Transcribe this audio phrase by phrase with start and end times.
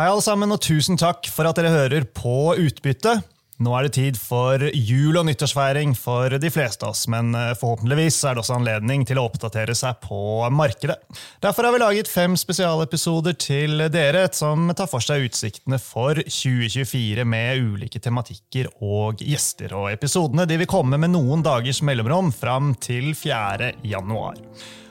[0.00, 3.18] Hei alle sammen, og tusen takk for at dere hører på Utbytte.
[3.60, 7.50] Nå er det tid for jul- og nyttårsfeiring for de fleste av oss, men eh,
[7.60, 10.22] forhåpentligvis er det også anledning til å oppdatere seg på
[10.56, 10.96] markedet.
[11.44, 17.28] Derfor har vi laget fem spesialepisoder til dere som tar for seg utsiktene for 2024
[17.28, 19.76] med ulike tematikker og gjester.
[19.76, 23.74] Og episodene de vil komme med noen dagers mellomrom fram til 4.
[23.84, 24.40] januar.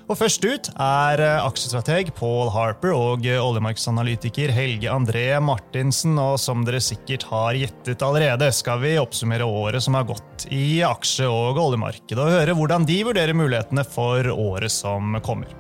[0.10, 6.16] Og Først ut er eh, aksjestrateg Paul Harper og eh, oljemarkedsanalytiker Helge André Martinsen.
[6.18, 10.82] Og som dere sikkert har gjettet allerede, skal vi oppsummere året som har gått i
[10.82, 15.54] aksje- og oljemarkedet, og høre hvordan de vurderer mulighetene for året som kommer.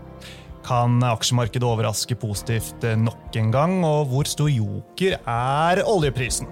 [0.65, 6.49] Kan aksjemarkedet overraske positivt nok en gang, og hvor stor joker er oljeprisen?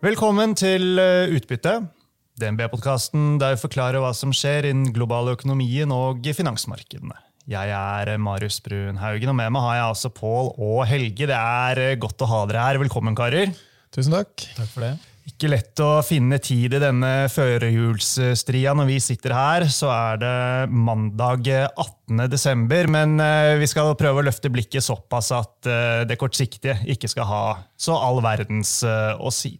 [0.00, 1.74] Velkommen til eh, Utbytte,
[2.40, 7.18] DNB-podkasten der vi forklarer hva som skjer innen global økonomien og finansmarkedene.
[7.52, 11.28] Jeg er Marius Brun Haugen, og med meg har jeg altså Pål og Helge.
[11.28, 12.78] Det er eh, godt å ha dere her.
[12.80, 13.52] Velkommen, karer.
[13.92, 14.32] Tusen takk.
[14.56, 14.94] Takk for det.
[15.28, 20.32] Ikke lett å finne tid i denne førjulsstria Når vi sitter her, så er det
[20.72, 22.24] mandag 18.
[22.32, 22.88] desember.
[22.96, 25.70] Men eh, vi skal prøve å løfte blikket såpass at
[26.08, 27.44] det kortsiktige ikke skal ha
[27.76, 29.58] så all verdens å si.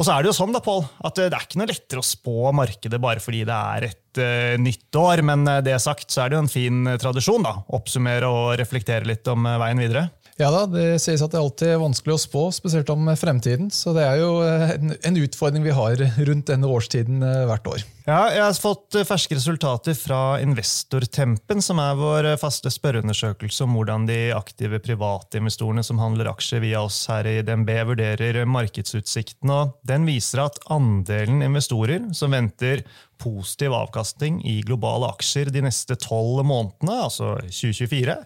[0.00, 2.06] Og så er det jo sånn da, Paul, at det er ikke noe lettere å
[2.06, 5.20] spå markedet bare fordi det er et uh, nytt år.
[5.28, 7.44] Men uh, det sagt så er det jo en fin tradisjon.
[7.44, 10.06] da, Oppsummere og reflektere litt om uh, veien videre.
[10.40, 13.68] Ja da, Det sies at det alltid er vanskelig å spå, spesielt om fremtiden.
[13.76, 17.20] Så det er jo en, en utfordring vi har rundt denne årstiden
[17.50, 17.84] hvert år.
[18.06, 24.06] Ja, jeg har fått ferske resultater fra Investortempen, som er vår faste spørreundersøkelse om hvordan
[24.08, 29.52] de aktive privatinvestorene som handler aksjer via oss her i DNB, vurderer markedsutsikten.
[29.84, 32.86] Den viser at andelen investorer som venter
[33.20, 38.16] positiv avkastning i globale aksjer de neste tolv månedene, altså 2024,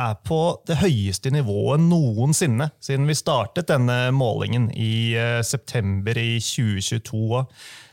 [0.00, 0.40] er på
[0.70, 5.12] det høyeste nivået noensinne siden vi startet denne målingen i
[5.44, 7.44] september i 2022.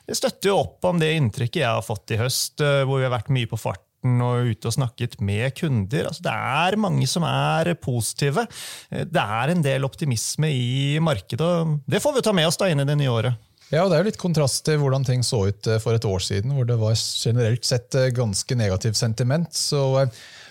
[0.08, 3.08] Det støtter jo opp om det inntrykket jeg har fått i høst, eh, hvor vi
[3.08, 6.08] har vært mye på farten og ute og snakket med kunder.
[6.08, 8.46] Altså, det er mange som er positive.
[8.88, 12.60] Eh, det er en del optimisme i markedet, og det får vi ta med oss
[12.62, 13.44] da inn i det nye året.
[13.68, 16.08] Ja, og Det er jo litt kontrast til hvordan ting så ut eh, for et
[16.08, 19.52] år siden, hvor det var generelt sett ganske negativt sentiment.
[19.52, 20.08] Så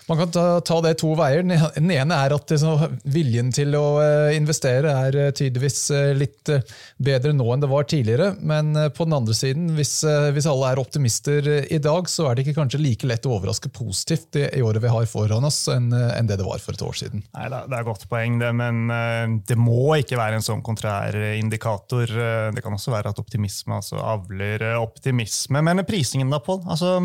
[0.07, 1.43] man kan ta, ta, det to veier.
[1.43, 6.51] Den ene er at liksom, viljen til å eh, investere er eh, tydeligvis eh, litt
[7.03, 8.29] bedre nå enn det var tidligere.
[8.39, 9.99] Men på den andre siden, hvis,
[10.35, 13.71] hvis, alle er optimister i dag, så er det ikke kanskje like lett å overraske
[13.75, 16.95] positivt i, året vi har foran oss, enn, en det det var for et år
[16.97, 17.25] siden.
[17.35, 18.87] Nei, Det er et godt poeng, det, men
[19.47, 22.07] det må ikke være en sånn kontrær indikator.
[22.55, 25.61] Det kan også være at optimisme altså avler optimisme.
[25.65, 26.63] Men prisingen da, Pål?
[26.69, 26.95] Altså,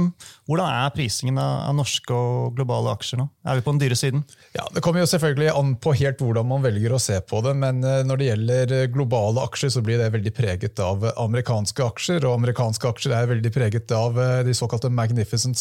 [0.47, 3.27] hvordan er prisingen av norske og globale aksjer nå?
[3.49, 4.23] Er vi på den dyre siden?
[4.57, 7.55] Ja, Det kommer jo selvfølgelig an på helt hvordan man velger å se på det.
[7.59, 11.87] Men eh, når det gjelder eh, globale aksjer, så blir det veldig preget av amerikanske
[11.87, 12.27] aksjer.
[12.29, 15.59] Og amerikanske aksjer er veldig preget av eh, de såkalte Magnificent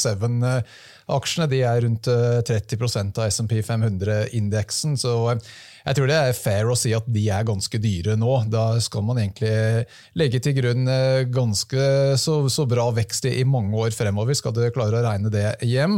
[1.08, 1.50] Seven-aksjene.
[1.52, 4.98] De er rundt 30% av SMP 500-indeksen.
[4.98, 5.38] så
[5.82, 8.44] jeg tror det er fair å si at de er ganske dyre nå.
[8.54, 10.86] Da skal man egentlig legge til grunn
[11.34, 15.56] ganske så, så bra vekst i mange år fremover, skal du klare å regne det
[15.66, 15.98] hjem.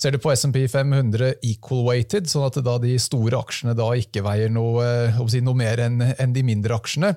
[0.00, 4.22] Ser du på SMP 500 equal weighted, sånn at da de store aksjene da ikke
[4.24, 7.10] veier noe, eh, si, noe mer enn en de mindre aksjene,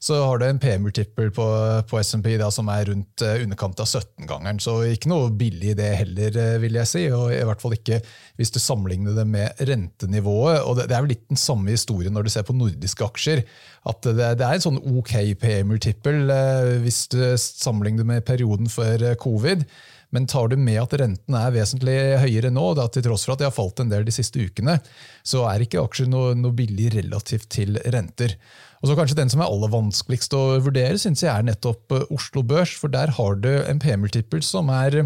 [0.00, 1.46] så har du en P-multiple på,
[1.84, 4.60] på SMP som er rundt uh, underkant av 17-gangeren.
[4.62, 7.02] Så ikke noe billig det heller, uh, vil jeg si.
[7.12, 7.98] og i hvert fall ikke
[8.40, 10.62] hvis du sammenligner det med rentenivået.
[10.64, 13.44] og Det, det er vel litt den samme historien når du ser på nordiske aksjer.
[13.92, 18.72] at Det, det er en sånn ok P-multiple uh, hvis du sammenligner det med perioden
[18.72, 19.68] før covid.
[20.14, 23.42] Men tar du med at renten er vesentlig høyere nå, da, til tross for at
[23.42, 24.80] de har falt en del de siste ukene,
[25.22, 28.34] så er ikke aksjer noe, noe billig relativt til renter.
[28.80, 32.06] Og så kanskje Den som er aller vanskeligst å vurdere, synes jeg er nettopp eh,
[32.16, 32.72] Oslo Børs.
[32.80, 35.02] For der har du en P-multiple som er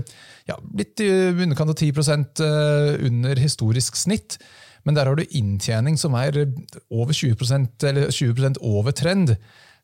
[0.47, 1.91] ja, litt i underkant av 10
[2.46, 4.38] eh, under historisk snitt.
[4.84, 6.44] Men der har du inntjening som er
[6.93, 9.34] over 20% eller 20% over trend.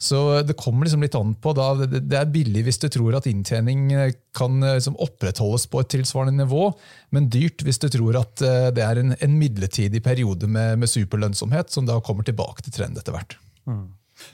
[0.01, 1.53] Så det kommer liksom litt an på.
[1.53, 1.75] Da.
[1.85, 5.91] Det er billig hvis du tror at inntjening eh, kan eh, liksom opprettholdes på et
[5.93, 6.71] tilsvarende nivå,
[7.13, 10.89] men dyrt hvis du tror at eh, det er en, en midlertidig periode med, med,
[10.89, 13.37] superlønnsomhet som da kommer tilbake til trend etter hvert.
[13.69, 13.91] Mm.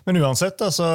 [0.07, 0.87] Men uansett, altså,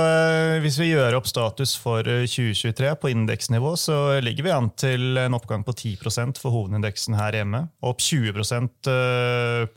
[0.64, 5.36] hvis vi gjør opp status for 2023 på indeksnivå, så ligger vi an til en
[5.36, 7.62] oppgang på 10% for hovedindeksen her hjemme.
[7.88, 8.92] Opp 20%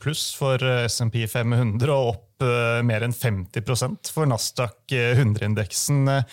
[0.03, 0.59] pluss for
[0.91, 6.07] SMP 500 og opp opp eh, mer enn 50% for Nasdaq 100-indeksen.
[6.07, 6.23] Eh,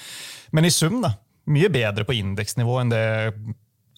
[0.51, 1.15] Men i sum da,
[1.47, 3.05] mye bedre på indeksnivå enn det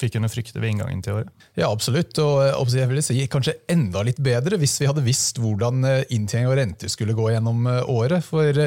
[0.02, 1.28] vi kunne frykte ved inngangen til året?
[1.56, 2.18] Ja, absolutt.
[2.18, 6.58] Og jeg vil si kanskje enda litt bedre hvis vi hadde visst hvordan inntjening og
[6.58, 8.26] renter skulle gå gjennom året.
[8.26, 8.58] For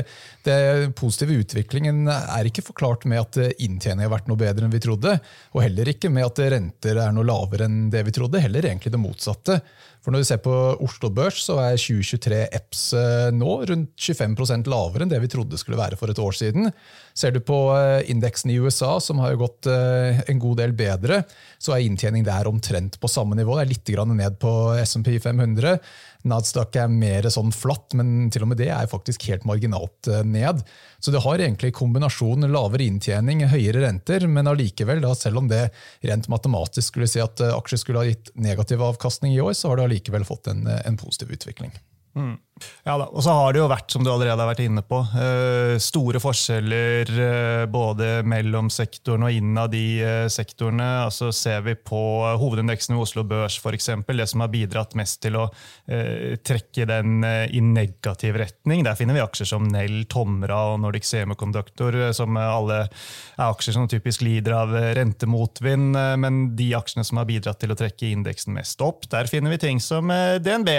[0.48, 4.82] den positive utviklingen er ikke forklart med at inntjening har vært noe bedre enn vi
[4.88, 5.18] trodde.
[5.54, 8.42] Og heller ikke med at renter er noe lavere enn det vi trodde.
[8.48, 9.60] Heller egentlig det motsatte.
[10.08, 12.84] For Når du ser på Oslo Børs, så er 2023 EPS
[13.36, 16.72] nå rundt 25% lavere enn det vi trodde skulle være for et år siden.
[17.12, 21.26] Ser du på eh, indeksen i USA, som har gått eh, en god del bedre,
[21.60, 23.58] så er inntjening der omtrent på samme nivå.
[23.58, 24.54] Det er litt ned på
[24.86, 25.76] SMP 500.
[26.28, 30.24] Nadstak er mer sånn flatt, men til og med det er faktisk helt marginalt eh,
[30.24, 30.64] ned.
[31.04, 35.66] Så det har egentlig kombinasjon lavere inntjening, høyere renter, men allikevel, selv om det
[36.08, 39.82] rent matematisk skulle si at aksjer skulle ha gitt negativ avkastning i år, så har
[39.82, 41.72] det allikevel fått en, en positiv utvikling.
[42.16, 42.38] Mm.
[42.88, 45.02] Ja da, og så har det jo vært, som du allerede har vært inne på,
[45.20, 50.88] eh, store forskjeller eh, både mellom sektoren og innad i eh, sektorene.
[51.06, 52.00] Altså Ser vi på
[52.40, 55.46] hovedindeksen i Oslo Børs, f.eks., det som har bidratt mest til å
[55.88, 61.96] trekke den i negativ retning, der finner vi aksjer som Nell, Tomra og Nordic Semiconductor,
[62.18, 65.96] som alle er aksjer som typisk lider av rentemotvind.
[66.20, 69.62] Men de aksjene som har bidratt til å trekke indeksen mest opp, der finner vi
[69.62, 70.74] ting som DNB,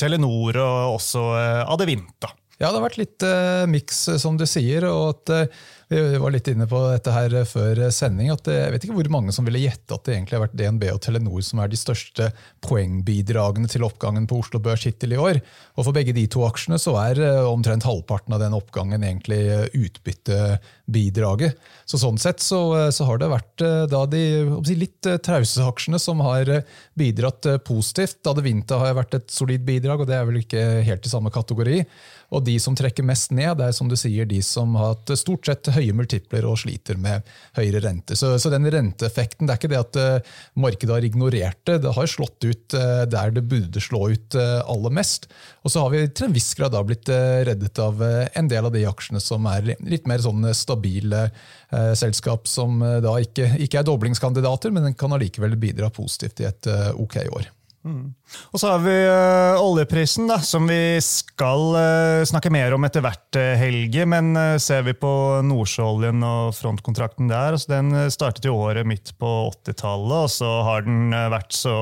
[0.00, 2.32] Telenor og også eh, Adevinta.
[2.60, 4.84] Ja, det har vært litt uh, miks, som du sier.
[4.84, 8.28] og at uh, vi var litt inne på dette her før sending.
[8.30, 10.84] at Jeg vet ikke hvor mange som ville gjette at det egentlig har vært DNB
[10.92, 12.28] og Telenor som er de største
[12.62, 15.40] poengbidragene til oppgangen på Oslo Børs hittil i år.
[15.74, 19.40] Og For begge de to aksjene så er eh, omtrent halvparten av den oppgangen egentlig
[19.50, 21.58] eh, utbyttebidraget.
[21.90, 24.22] Så Sånn sett så, eh, så har det vært da de
[24.78, 26.48] litt trause aksjene som har
[26.98, 28.22] bidratt positivt.
[28.30, 31.82] Adevinta har vært et solid bidrag, og det er vel ikke helt i samme kategori.
[32.30, 35.12] Og de som trekker mest ned, det er som du sier, de som har hatt
[35.18, 38.16] stort sett høye multipler og sliter med høyere rente.
[38.18, 41.94] Så, så den renteeffekten, det er ikke det at uh, markedet har ignorert det, det
[41.96, 45.30] har slått ut uh, der det burde slå ut uh, aller mest.
[45.64, 48.72] Og så har vi til en viss grad da blitt reddet av en del av
[48.72, 51.26] de aksjene som er litt mer sånn stabile
[51.98, 57.20] selskap, som da ikke, ikke er doblingskandidater, men kan allikevel bidra positivt i et ok
[57.28, 57.50] år.
[57.80, 58.12] Mm.
[58.52, 63.00] Og så har vi ø, oljeprisen, da, som vi skal ø, snakke mer om etter
[63.00, 64.04] hvert, uh, Helge.
[64.10, 65.10] Men ser vi på
[65.48, 70.84] Nordsjøoljen og frontkontrakten der, altså den startet jo året midt på 80-tallet, og så har
[70.84, 71.76] den vært så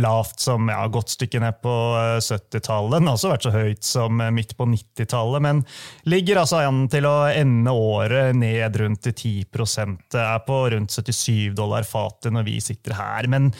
[0.00, 1.74] lavt som ja, godt stykke ned på
[2.22, 3.00] 70-tallet.
[3.00, 5.64] Den har også vært så høyt som midt på 90-tallet, men
[6.10, 11.54] ligger altså an til å ende året ned rundt 10 Det er på rundt 77
[11.58, 13.26] dollar fatet når vi sitter her.
[13.30, 13.50] men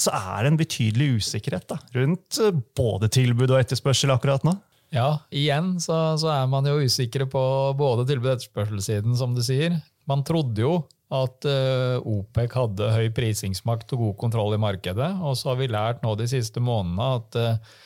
[0.00, 4.56] så er det en betydelig usikkerhet da, rundt eh, både tilbud og etterspørsel akkurat nå.
[4.90, 7.42] Ja, igjen så, så er man jo usikre på
[7.78, 9.76] både tilbud- og etterspørselssiden, som du sier.
[10.10, 10.72] Man trodde jo
[11.10, 15.70] at uh, OPEC hadde høy prisingsmakt og god kontroll i markedet, og så har vi
[15.70, 17.78] lært nå de siste månedene at uh,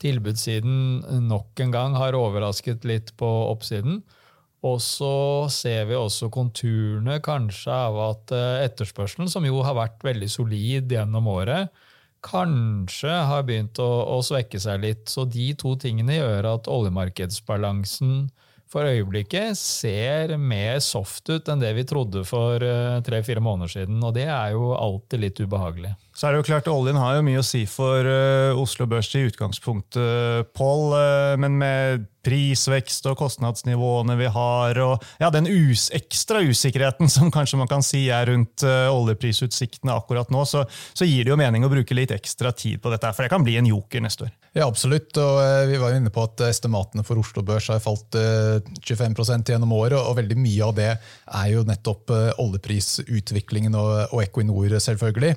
[0.00, 4.00] tilbudssiden nok en gang har overrasket litt på oppsiden.
[4.66, 10.04] Og så ser vi også konturene kanskje av at eh, etterspørselen, som jo har vært
[10.04, 11.72] veldig solid gjennom året,
[12.20, 15.08] kanskje har begynt å, å svekke seg litt.
[15.08, 18.28] Så de to tingene gjør at oljemarkedsbalansen
[18.70, 23.98] for øyeblikket ser mer soft ut enn det vi trodde for eh, tre-fire måneder siden.
[24.04, 25.96] Og det er jo alltid litt ubehagelig.
[26.14, 29.08] Så er det jo klart, Oljen har jo mye å si for uh, Oslo Børs
[29.16, 30.94] i utgangspunktet, Pål.
[31.40, 37.60] Men med prisvekst og kostnadsnivåene vi har, og ja, den us ekstra usikkerheten som kanskje
[37.60, 41.64] man kan si er rundt uh, oljeprisutsiktene akkurat nå, så, så, gir det jo mening
[41.66, 43.10] å bruke litt ekstra tid på dette.
[43.16, 44.34] For det kan bli en joker neste år.
[44.56, 45.14] Ja, absolutt.
[45.20, 49.74] og Vi var jo inne på at estimatene for Oslo Børs har falt 25% gjennom
[49.76, 52.10] året, og veldig mye av det er jo nettopp
[52.42, 55.36] oljeprisutviklingen og, og Equinor, selvfølgelig.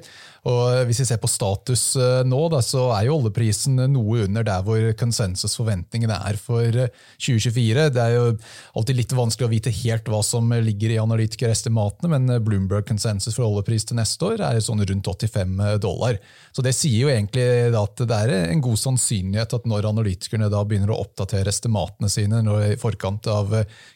[0.50, 4.44] Og Hvis vi ser på status eh, nå, da, så er jo oljeprisen noe under
[4.48, 7.86] der hvor konsensusforventningene er for 2024.
[7.86, 8.26] Eh, det er jo
[8.80, 13.38] alltid litt vanskelig å vite helt hva som ligger i analytikerestimatene, men eh, Bloomberg konsensus
[13.38, 16.20] for oljepris til neste år er sånn rundt 85 dollar.
[16.56, 20.64] Så Det sier jo egentlig at det er en god sannsynlighet at når analytikerne da
[20.68, 23.54] begynner å oppdatere estimatene sine i forkant av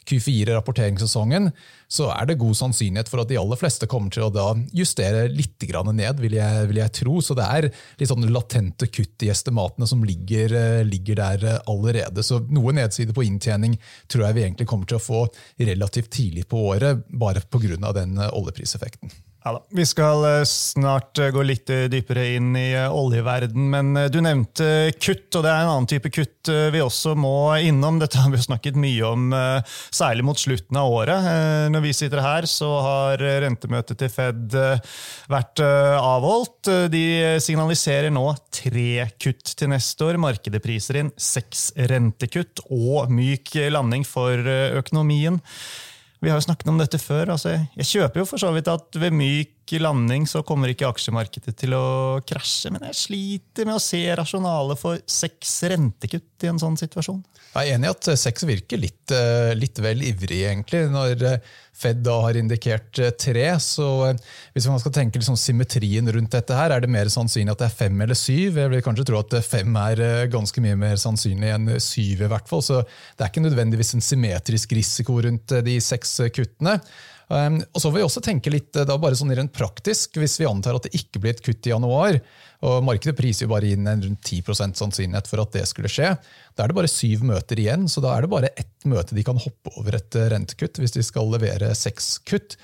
[0.08, 1.52] Q4-rapporteringssesongen,
[1.88, 5.24] så er det god sannsynlighet for at de aller fleste kommer til å da justere
[5.32, 5.56] litt
[5.88, 7.20] ned, vil jeg, vil jeg tro.
[7.24, 7.68] Så det er
[7.98, 12.22] litt sånn latente kutt i estimatene som ligger, eh, ligger, der eh, allerede.
[12.22, 15.24] Så noe nedside på inntjening tror jeg vi egentlig kommer til å få
[15.56, 17.92] relativt tidlig på året, bare pga.
[17.92, 19.10] den eh, oljepriseffekten.
[19.44, 19.60] Ja da.
[19.70, 24.90] Vi skal eh, snart eh, gå litt eh, dypere inn i oljeverden, men du nevnte
[24.98, 28.00] kutt, og det er en annen type kutt vi også må innom.
[28.00, 29.26] Dette har vi snakket mye om,
[29.92, 31.26] særlig mot slutten av året.
[31.68, 34.56] Når vi sitter her, så har rentemøtet til Fed
[35.28, 36.70] vært avholdt.
[36.88, 37.04] De
[37.44, 40.20] signaliserer nå tre kutt til neste år.
[40.22, 44.48] Markedet priser inn seks rentekutt og myk landing for
[44.80, 45.42] økonomien.
[46.20, 47.34] Vi har jo snakket om dette før.
[47.34, 51.52] Altså, jeg kjøper jo for så vidt at ved myk landing så kommer ikke aksjemarkedet
[51.60, 56.60] til å krasje, men jeg sliter med å se rasjonalet for seks rentekutt i en
[56.62, 57.20] sånn situasjon.
[57.48, 60.84] Jeg er enig i at seks virker litt, eh, litt vel ivrig, egentlig.
[60.92, 61.48] Når eh,
[61.78, 63.88] Fed da har indikert eh, tre, så
[64.54, 67.68] hvis man skal tenke liksom symmetrien rundt dette, her, er det mer sannsynlig at det
[67.70, 68.60] er fem eller syv.
[68.60, 72.24] Jeg vil kanskje tro at fem er ganske mye mer sannsynlig enn syv.
[72.26, 76.80] i hvert fall, så Det er ikke nødvendigvis en symmetrisk risiko rundt de seks kuttene.
[77.28, 80.46] Um, og så vil vi også tenke litt da bare sånn rent praktisk, Hvis vi
[80.48, 82.16] antar at det ikke blir et kutt i januar,
[82.64, 86.14] og Markedet priser jo bare inn en rundt 10% sannsynlighet for at det skulle skje.
[86.56, 89.26] Da er det bare syv møter igjen, så da er det bare ett møte de
[89.26, 92.56] kan hoppe over et eh, rentekutt hvis de skal levere seks kutt.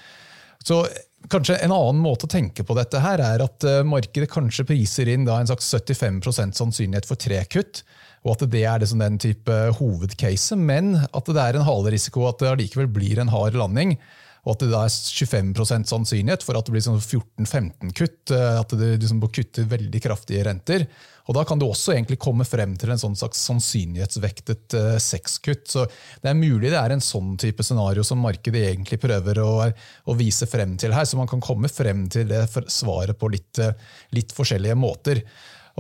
[0.65, 0.83] Så
[1.31, 5.13] kanskje En annen måte å tenke på dette her er at eh, markedet kanskje priser
[5.13, 7.85] inn en slags 75% sannsynlighet for tre kutt,
[8.25, 12.41] og at det er liksom den type hovedcase, men at det er en halerisiko at
[12.41, 13.99] det allikevel blir en hard landing
[14.45, 18.33] og at det da er 25% sannsynlighet for at det blir sånn 14-15 kutt.
[18.35, 20.87] Eh, at det liksom kutter veldig kraftige renter.
[21.25, 25.25] Og Da kan du også egentlig komme frem til en sånn slags sannsynlighetsvektet sexkutt.
[25.25, 25.67] sekskutt.
[25.69, 25.87] Så
[26.23, 29.73] Det er mulig det er en sånn type scenario som markedet egentlig prøver å,
[30.07, 31.05] å vise frem til her.
[31.05, 33.73] Så man kan komme frem til det svaret på litt, uh,
[34.13, 35.23] litt forskjellige måter.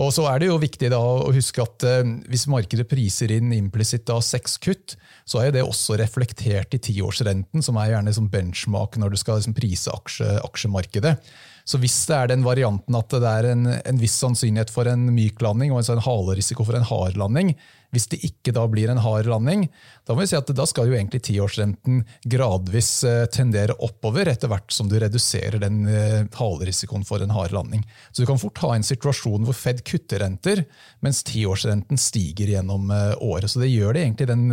[0.01, 3.53] Og så er det jo viktig da å huske at eh, Hvis markedet priser inn
[3.55, 8.99] implisitt seks kutt, så er det også reflektert i tiårsrenten, som er gjerne som benchmark
[9.01, 11.15] når du skal liksom prise aksje, aksjemarkedet.
[11.65, 15.07] Så hvis det er den varianten at det er en, en viss sannsynlighet for en
[15.15, 17.55] myk landing og en sånn halerisiko for en hard landing,
[17.95, 19.69] hvis det ikke da blir en hard landing,
[20.05, 24.51] da må vi si at da skal jo egentlig tiårsrenten gradvis eh, tendere oppover etter
[24.51, 27.85] hvert som du reduserer den eh, halerisikoen for en hard landing.
[28.11, 30.65] Så du kan fort ha en situasjon hvor Fed kutter renter,
[31.05, 33.51] mens tiårsrenten stiger gjennom eh, året.
[33.53, 34.47] Så det gjør det egentlig den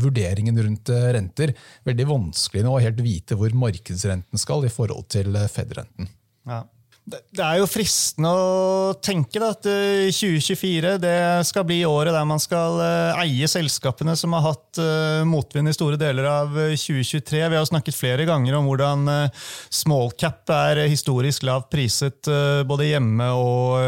[0.00, 1.54] vurderingen rundt renter
[1.86, 6.08] veldig vanskelig nå å helt vite hvor markedsrenten skal i forhold til Fed-renten.
[6.48, 6.64] Ja.
[7.08, 11.14] Det er jo fristende å tenke da, at 2024 det
[11.48, 15.76] skal bli året der man skal eh, eie selskapene som har hatt uh, motvind i
[15.76, 17.40] store deler av 2023.
[17.40, 22.28] Vi har snakket flere ganger om hvordan uh, small cap er historisk lavt priset
[22.68, 23.80] både hjemme og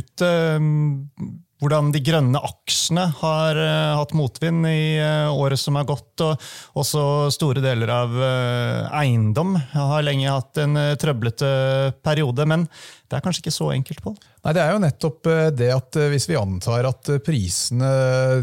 [0.00, 0.32] ute.
[1.56, 6.20] Hvordan de grønne aksjene har uh, hatt motvind i uh, året som har gått.
[6.20, 11.48] Og også store deler av uh, eiendom har lenge hatt en trøblete
[12.04, 12.44] periode.
[12.44, 12.66] Men
[13.08, 14.12] det er kanskje ikke så enkelt, på?
[14.44, 17.90] Nei, Det er jo nettopp det at hvis vi antar at prisene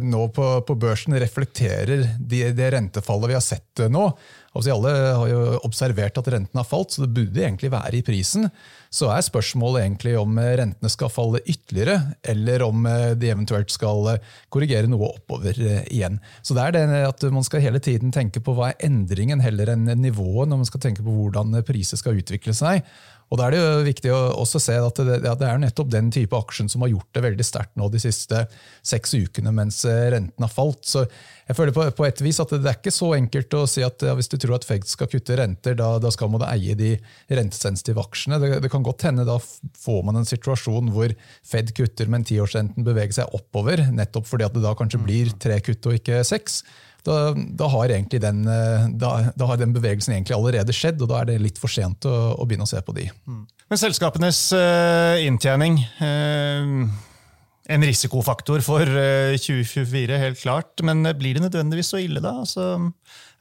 [0.02, 4.08] nå på, på børsen reflekterer det de rentefallet vi har sett nå,
[4.54, 8.04] Altså, alle har jo observert at renten har falt, så det burde egentlig være i
[8.06, 8.46] prisen.
[8.94, 14.12] Så er spørsmålet egentlig om rentene skal falle ytterligere, eller om eh, de eventuelt skal
[14.12, 16.20] eh, korrigere noe oppover eh, igjen.
[16.46, 19.74] Så det er det at Man skal hele tiden tenke på hva er endringen heller
[19.74, 22.86] enn nivået, når man skal tenke på hvordan priser skal utvikle seg.
[23.34, 25.90] Og Da er det jo viktig å også se at det, ja, det er nettopp
[25.90, 28.44] den type aksjen som har gjort det veldig sterkt nå de siste
[28.86, 30.84] seks ukene mens eh, renten har falt.
[30.86, 31.02] Så
[31.48, 33.82] jeg føler på, på et vis at det, det, er ikke så enkelt å si
[33.82, 36.78] at ja, hvis du tror at Fed skal kutte renter, da, da skal man eie
[36.78, 36.94] de
[37.34, 38.38] rentesensitive aksjene.
[38.44, 42.86] Det, det, kan godt hende da får man en situasjon hvor Fed kutter, men tiårsrenten
[42.86, 46.62] beveger seg oppover, nettopp fordi at det da kanskje blir tre kutt og ikke seks
[47.04, 51.32] da, da, har den, eh, da, har den, bevegelsen egentlig allerede skjedd, og da er
[51.34, 53.10] det litt for sent å, å begynne å se på de.
[53.28, 53.42] Mm.
[53.72, 56.84] Men selskapenes uh, inntjening uh,
[57.74, 60.84] En risikofaktor for uh, 2024, helt klart.
[60.84, 62.36] Men blir det nødvendigvis så ille, da?
[62.44, 62.76] Altså,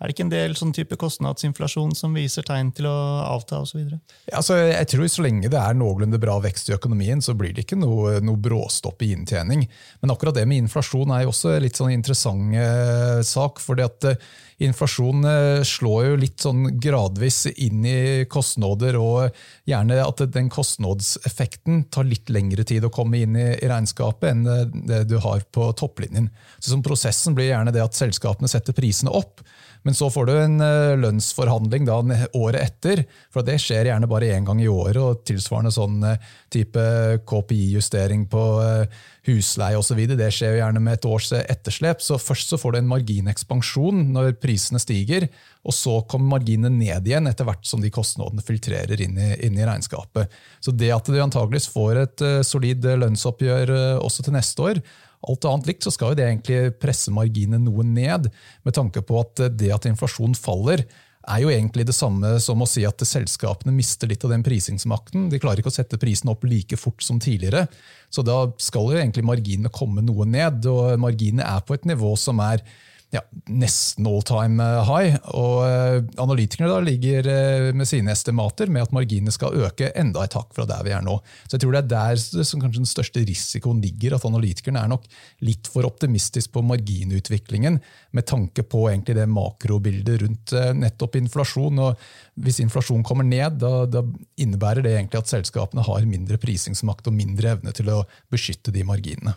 [0.03, 3.79] er det ikke en del sånn type kostnadsinflasjon som viser tegn til å avta osv.?
[4.27, 7.55] Ja, altså, jeg tror Så lenge det er noenlunde bra vekst i økonomien, så blir
[7.55, 9.69] det ikke noe, noe bråstopp i inntjening.
[10.03, 13.63] Men akkurat det med inflasjon er jo også litt sånn interessant eh, sak.
[13.63, 14.33] fordi at eh,
[14.63, 19.33] Inflasjon eh, slår jo litt sånn gradvis inn i kostnader, og
[19.69, 25.03] gjerne at den kostnadseffekten tar litt lengre tid å komme inn i, regnskapet enn det
[25.11, 26.31] du har på topplinjen.
[26.59, 29.43] Så som Prosessen blir gjerne det at selskapene setter prisene opp,
[29.83, 31.99] Men så får du en eh, lønnsforhandling da
[32.39, 34.99] året etter, for det skjer gjerne bare én gang i året.
[35.01, 36.85] og Tilsvarende sånn eh, type
[37.29, 40.01] KPI-justering på eh, husleie osv.
[40.19, 42.03] Det skjer gjerne med et års etterslep.
[42.05, 45.29] Så først så får du en marginekspansjon når prisene stiger,
[45.63, 49.59] og så kommer marginene ned igjen etter hvert som de kostnadene filtrerer inn i, inn
[49.59, 50.33] i regnskapet.
[50.63, 53.73] Så det at du antageligvis får et solid lønnsoppgjør
[54.03, 54.83] også til neste år,
[55.29, 58.29] Alt annet likt så skal jo det egentlig presse marginene noe ned,
[58.67, 60.85] med tanke på at det at inflasjonen faller,
[61.23, 65.29] er jo egentlig det samme som å si at selskapene mister litt av den prisingsmakten.
[65.31, 67.69] De klarer ikke å sette prisen opp like fort som tidligere.
[68.11, 72.17] Så da skal jo egentlig marginene komme noe ned, og marginene er på et nivå
[72.19, 72.65] som er
[73.13, 73.21] ja,
[73.53, 75.17] nesten all time eh, high.
[75.37, 80.37] Og eh, analytikerne ligger eh, med sine estimater med at marginene skal øke enda et
[80.39, 81.19] hakk fra der vi er nå.
[81.45, 84.95] Så jeg tror det er der som kanskje den største risikoen ligger, at analytikerne er
[84.95, 85.05] nok
[85.45, 87.79] litt for optimistisk på marginutviklingen
[88.17, 91.85] med tanke på egentlig det makrobildet rundt nettopp inflasjon.
[91.85, 94.07] og Hvis inflasjon kommer ned, da, da
[94.41, 98.89] innebærer det egentlig at selskapene har mindre prisingsmakt og mindre evne til å beskytte de
[98.89, 99.37] marginene.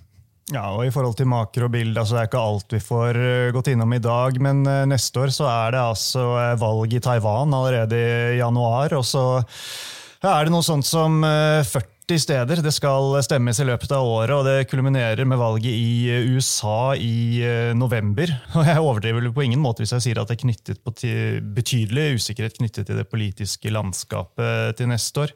[0.53, 3.71] Ja, og I forhold til makrobildet, altså det er ikke alt vi får eh, gått
[3.71, 7.55] innom i dag, men eh, neste år så er det altså eh, valg i Taiwan
[7.57, 8.93] allerede i januar.
[8.93, 9.25] og så
[10.21, 14.33] er det noe sånt som 40 40 steder det skal stemmes i løpet av året,
[14.35, 18.29] og det kulminerer med valget i eh, USA i eh, november.
[18.59, 20.93] Og Jeg overdriver på ingen måte hvis jeg sier at det er knyttet på
[21.57, 25.33] betydelig usikkerhet knyttet til det politiske landskapet til neste år.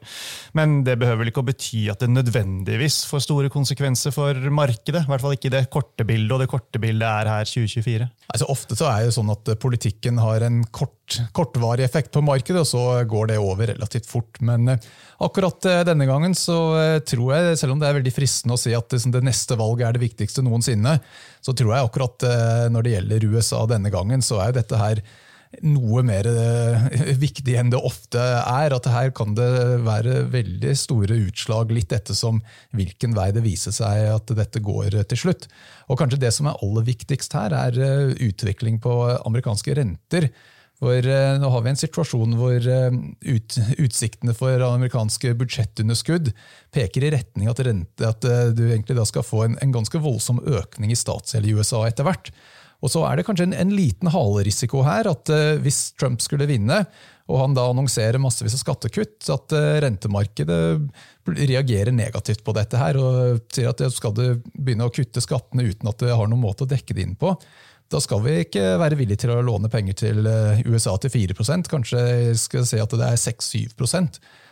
[0.54, 5.02] Men det behøver vel ikke å bety at det nødvendigvis får store konsekvenser for markedet.
[5.02, 8.06] I hvert fall ikke det korte bildet, og det korte bildet er her 2024.
[8.30, 12.62] Altså, ofte så er det sånn at politikken har en kort, kortvarig effekt på markedet,
[12.62, 14.38] og så går det over relativt fort.
[14.46, 14.90] Men eh,
[15.26, 18.74] akkurat denne gangen så Eh, tror jeg, selv om det er veldig fristende å si
[18.76, 20.98] at det neste valget er det viktigste noensinne,
[21.44, 25.02] så tror jeg akkurat eh, når det gjelder USA denne gangen, så er dette her
[25.66, 26.84] noe mer eh,
[27.18, 28.74] viktig enn det ofte er.
[28.76, 29.48] At her kan det
[29.86, 32.42] være veldig store utslag, litt ettersom
[32.76, 35.50] hvilken vei det viser seg at dette går til slutt.
[35.90, 40.30] Og kanskje det som er aller viktigst her, er utvikling på amerikanske renter.
[40.80, 42.94] For eh, nå har vi en situasjon hvor eh,
[43.28, 46.32] ut, utsiktene for amerikanske budsjettunderskudd
[46.72, 50.00] peker i retning at, rente, at eh, du egentlig da skal få en, en ganske
[50.00, 52.32] voldsom økning i statsgjeld i USA etter hvert.
[52.80, 56.82] Og så er det kanskje en, en liten halerisiko her, at hvis Trump skulle vinne,
[57.30, 59.52] og han da annonserer massevis av skattekutt, at
[59.84, 60.60] rentemarkedet
[61.36, 64.24] reagerer negativt på dette her og sier at skal du
[64.56, 67.36] begynne å kutte skattene uten at det har noen måte å dekke det inn på,
[67.90, 71.70] da skal vi ikke være villige til å låne penger til eh, USA til 4%
[71.70, 72.02] Kanskje
[72.38, 73.74] skal si at det er 6-7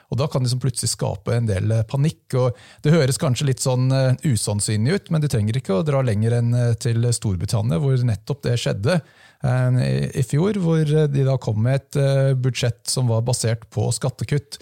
[0.08, 2.34] og Da kan det liksom plutselig skape en del eh, panikk.
[2.40, 6.02] og Det høres kanskje litt sånn eh, usannsynlig ut, men du trenger ikke å dra
[6.02, 9.00] lenger enn til Storbritannia, hvor nettopp det skjedde
[9.38, 10.56] i fjor.
[10.58, 14.58] Hvor de da kom med et budsjett som var basert på skattekutt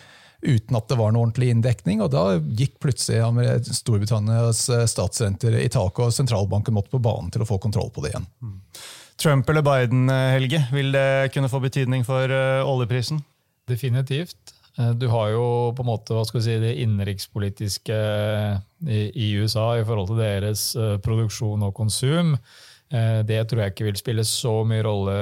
[0.47, 2.03] uten at det var noe ordentlig inndekning.
[2.05, 7.45] og Da gikk plutselig Storbritannias eh, statsrenter i taket, og sentralbanken måtte på banen til
[7.45, 8.29] å få kontroll på det igjen.
[8.43, 8.59] Mm.
[9.17, 13.23] Trump eller Biden, eh, Helge, vil det kunne få betydning for eh, oljeprisen?
[13.67, 14.56] Definitivt.
[14.77, 17.99] Du har jo på en måte hva skal vi si, det innenrikspolitiske
[18.93, 20.65] i USA i forhold til deres
[21.05, 22.35] produksjon og konsum.
[22.87, 25.17] Det tror jeg ikke vil spille så mye rolle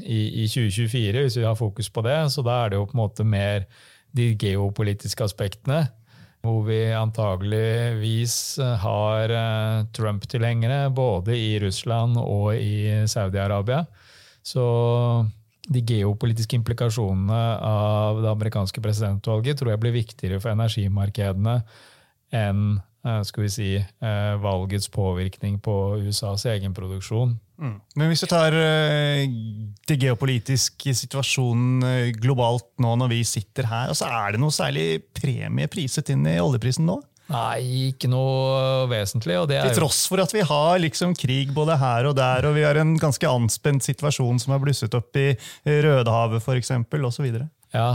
[0.00, 2.16] i 2024, hvis vi har fokus på det.
[2.32, 3.68] Så da er det jo på en måte mer
[4.16, 5.86] de geopolitiske aspektene.
[6.44, 8.34] Hvor vi antageligvis
[8.82, 13.82] har eh, Trump-tilhengere både i Russland og i Saudi-Arabia.
[14.46, 14.62] Så
[15.68, 21.60] de geopolitiske implikasjonene av det amerikanske presidentvalget tror jeg blir viktigere for energimarkedene
[22.38, 27.38] enn Eh, skal vi si, eh, valgets påvirkning på USAs egenproduksjon.
[27.58, 27.76] Mm.
[27.96, 29.22] Men hvis du tar uh,
[29.90, 35.66] det geopolitiske situasjonen globalt nå når vi sitter her, altså er det noe særlig premie
[35.66, 37.00] priset inn i oljeprisen nå?
[37.28, 39.36] Nei, ikke noe vesentlig.
[39.50, 42.80] Til tross for at vi har liksom krig både her og der, og vi har
[42.80, 45.34] en ganske anspent situasjon som har blusset opp i
[45.66, 46.72] Rødehavet f.eks.
[47.10, 47.28] osv.
[47.76, 47.90] Ja,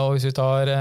[0.00, 0.72] og hvis vi tar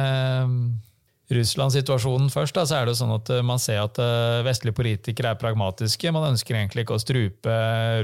[1.32, 5.30] Russland-situasjonen først, da, så er det sånn at eh, man ser at eh, vestlige politikere
[5.32, 6.12] er pragmatiske.
[6.14, 7.54] Man ønsker egentlig ikke å strupe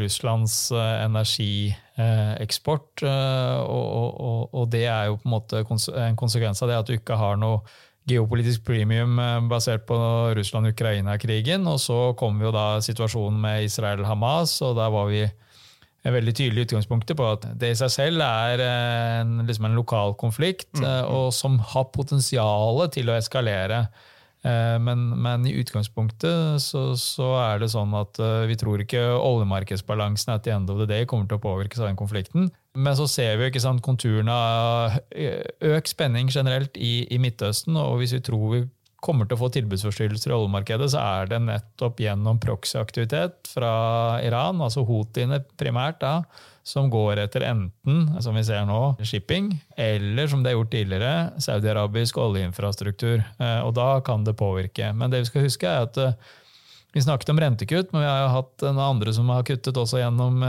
[0.01, 3.03] Russlands eh, energieksport.
[3.03, 6.95] Og, og, og, det er jo på en måte en konsekvens av det at du
[6.95, 7.57] ikke har noe
[8.07, 9.17] geopolitisk premium
[9.51, 9.97] basert på
[10.37, 11.67] Russland-Ukraina-krigen.
[11.67, 15.25] Og så kom jo da situasjonen med Israel-Hamas, og der var vi
[16.07, 20.15] en veldig tydelig utgangspunktet på at det i seg selv er en, liksom en lokal
[20.19, 20.85] konflikt, mm.
[20.87, 24.15] Eh, og som har potensial til å eskalere Eh,
[24.83, 30.35] men, men, i utgangspunktet så, så, er det sånn at eh, vi tror ikke oljemarkedsbalansen
[30.35, 32.49] at the end of the day kommer til å påvirkes av den konflikten.
[32.77, 34.97] Men så ser vi ikke sant, konturene av
[35.65, 37.77] økt spenning generelt i, i Midtøsten.
[37.79, 38.65] Og hvis vi tror vi
[39.03, 43.71] kommer til å få tilbudsforstyrrelser i oljemarkedet, så er det nettopp gjennom proxy-aktivitet fra
[44.25, 46.21] Iran, altså houthiene primært, da,
[46.67, 51.13] som går etter enten, som vi ser nå, shipping, eller som det er gjort tidligere,
[51.43, 53.21] saudi-arabisk oljeinfrastruktur.
[53.23, 54.91] Eh, og da kan det påvirke.
[54.97, 56.35] Men det vi skal huske, er at eh,
[56.91, 60.01] vi snakket om rentekutt, men vi har jo hatt noen andre som har kuttet også
[60.01, 60.43] gjennom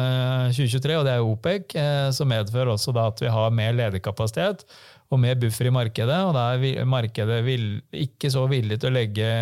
[0.57, 1.79] 2023, eh, og det er OPEC,
[2.19, 4.67] som medfører også at vi har mer ledig kapasitet
[5.09, 6.19] og mer buffer i markedet.
[6.27, 7.45] Og da er markedet
[7.95, 9.35] ikke så villig til å legge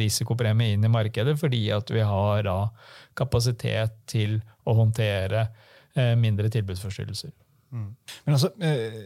[0.00, 2.60] risikopremie inn i markedet, fordi at vi har da
[3.20, 5.50] kapasitet til å håndtere
[5.96, 7.32] mindre tilbudsforstyrrelser.
[7.70, 7.90] Mm.
[8.26, 9.02] Men altså, eh,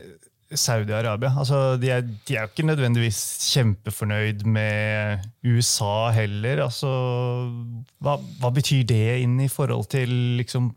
[0.55, 3.19] Saudi-Arabia altså, de, er, de er ikke nødvendigvis
[3.53, 6.65] kjempefornøyd med USA heller.
[6.67, 6.91] Altså,
[8.05, 10.71] hva, hva, betyr det inn i forhold til liksom,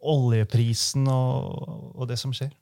[0.00, 2.52] oljeprisen og, og det som skjer?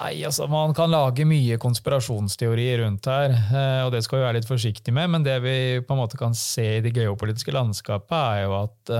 [0.00, 4.38] Nei, altså Man kan lage mye konspirasjonsteorier rundt her, eh, og det skal vi være
[4.38, 5.10] litt forsiktige med.
[5.12, 8.94] Men det vi på en måte kan se i det geopolitiske landskapet, er jo at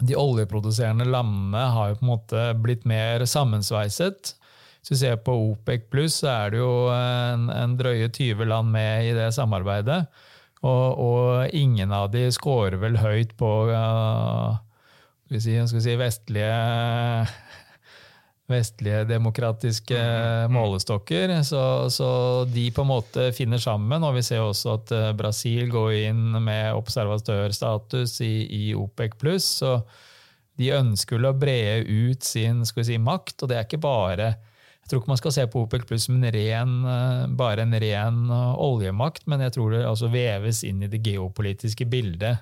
[0.00, 4.34] de oljeproduserende landene har jo på en måte blitt mer sammensveiset.
[4.80, 8.72] Hvis vi ser på OPEC pluss, så er det jo en, en, drøye 20 land
[8.72, 10.00] med i det samarbeidet.
[10.64, 14.56] Og, og ingen av de scorer vel høyt på uh,
[15.30, 16.56] skal si, skal si vestlige
[18.50, 20.54] vestlige demokratiske mm, mm.
[20.56, 21.32] målestokker.
[21.46, 22.10] Så, så,
[22.50, 24.04] de på en måte finner sammen.
[24.06, 29.48] Og vi ser også at eh, Brasil går inn med observatørstatus i, i OPEC pluss.
[29.62, 29.78] Så
[30.60, 33.38] de ønsker å brede ut sin si, makt.
[33.42, 34.34] Og det er ikke bare
[34.80, 37.76] jeg tror ikke man skal se på OPEC pluss som en ren, eh, bare en
[37.78, 38.22] ren
[38.58, 42.40] oljemakt, men jeg tror det altså veves inn i det geopolitiske bildet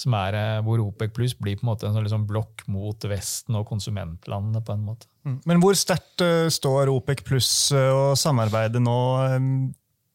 [0.00, 3.08] som er eh, hvor OPEC pluss blir på en måte en sånn liksom blokk mot
[3.08, 4.62] Vesten og konsumentlandene.
[4.62, 5.08] på en måte.
[5.26, 5.40] Mm.
[5.48, 9.00] Men hvor sterkt uh, står OPEC pluss uh, og samarbeidet nå?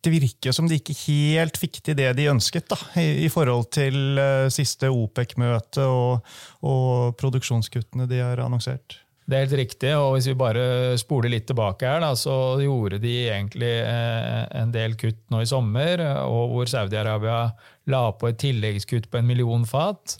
[0.01, 4.17] Det virker som de ikke helt fikk til det de ønsket, da, i, forhold til
[4.49, 6.33] siste OPEC-møte og,
[6.65, 8.97] og produksjonskuttene de har annonsert.
[9.31, 9.91] Det er helt riktig.
[9.95, 10.63] og Hvis vi bare
[10.99, 15.49] spoler litt tilbake, her, da, så gjorde de egentlig eh, en del kutt nå i
[15.49, 17.45] sommer, og hvor Saudi-Arabia
[17.91, 20.17] la på et tilleggskutt på en million fat.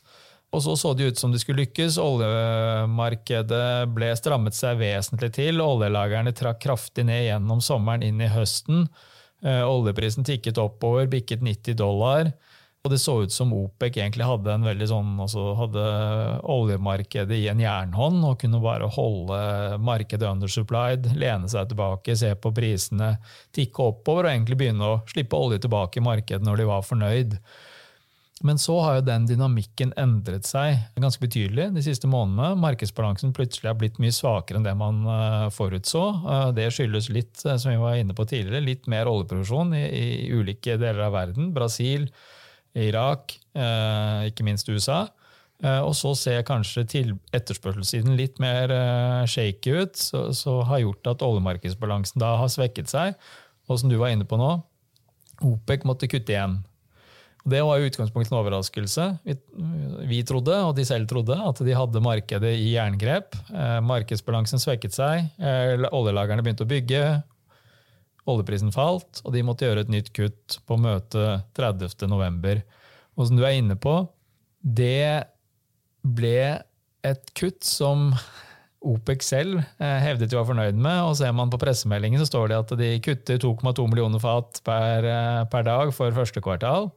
[0.52, 1.96] Og så så det ut som det skulle lykkes.
[2.02, 5.64] Oljemarkedet ble strammet seg vesentlig til.
[5.64, 8.90] Oljelagrene trakk kraftig ned gjennom sommeren inn i høsten.
[9.46, 12.34] Eh, oljeprisen tikket oppover, bikket 90 dollar.
[12.82, 15.82] Og det så ut som OPEC egentlig hadde en sånn, altså hadde
[16.50, 19.42] oljemarkedet i en jernhånd og kunne bare holde
[19.86, 23.14] markedet undersupplied, lene seg tilbake, se på prisene
[23.54, 27.38] tikke oppover og egentlig begynne å slippe olje tilbake i markedet når de var fornøyd.
[28.42, 32.58] Men så har jo den dynamikken endret seg ganske betydelig de siste månedene.
[32.62, 36.04] Markedsbalansen plutselig har blitt mye svakere enn det man eh, forutså.
[36.26, 39.84] Eh, det skyldes litt, eh, som vi var inne på tidligere, litt mer oljeproduksjon i,
[39.86, 41.52] i ulike deler av verden.
[41.54, 42.10] Brasil,
[42.72, 45.02] Irak, ikke minst USA.
[45.84, 48.72] Og så ser kanskje til etterspørselssiden litt mer
[49.28, 53.20] shaky ut, så, så har gjort at oljemarkedsbalansen da har svekket seg.
[53.68, 54.54] Og som du var inne på nå,
[55.44, 56.62] OPEC måtte kutte igjen.
[57.42, 59.08] Det var jo utgangspunktet en overraskelse.
[59.26, 59.36] Vi,
[60.10, 63.34] vi, trodde, og de selv trodde, at de hadde markedet i jerngrep.
[63.82, 65.32] markedsbalansen svekket seg,
[65.90, 67.02] oljelagerne begynte å bygge,
[68.30, 72.62] Oljeprisen falt, og de måtte gjøre et nytt kutt på møtet 30.11.
[73.18, 73.96] Og som du er inne på,
[74.62, 75.26] det
[76.06, 76.62] ble
[77.08, 78.12] et kutt som
[78.82, 81.02] OPEC selv eh, hevdet de var fornøyd med.
[81.06, 85.06] og Ser man på pressemeldingen, så står det at de kutter 2,2 millioner fat per,
[85.06, 86.92] eh, per dag for første kvartal.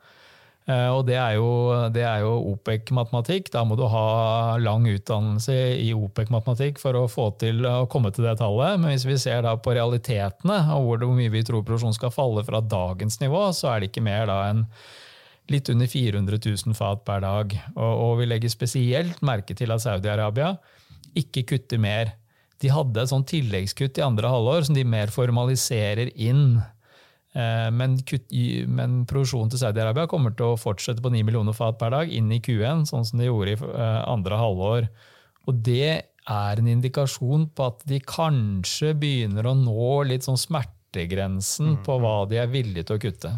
[0.65, 1.49] Eh, og det er jo,
[1.93, 3.51] jo OPEC-matematikk.
[3.53, 8.29] Da må du ha lang utdannelse i OPEC-matematikk for å få til å komme til
[8.29, 8.81] det tallet.
[8.81, 12.47] Men hvis vi ser da på realitetene og hvor mye vi tror produksjonen skal falle
[12.47, 14.65] fra dagens nivå, så er det ikke mer da enn
[15.53, 17.53] litt under 400 000 fat per dag.
[17.77, 20.55] Og, og vi legger spesielt merke til at Saudi-Arabia
[21.21, 22.15] ikke kutter mer.
[22.63, 26.63] De hadde et sånn tilleggskutt i andre halvår som de mer formaliserer inn
[27.35, 28.31] men, kutt,
[28.71, 32.31] men, produksjonen til Saudi-Arabia kommer til å fortsette på 9 millioner fat per dag inn
[32.31, 34.87] i Q1, sånn som de gjorde i eh, andre halvår.
[35.51, 35.89] Og det
[36.25, 41.81] er en indikasjon på at de kanskje begynner å nå litt sånn smertegrensen mm.
[41.85, 43.35] på hva de er villige til å kutte.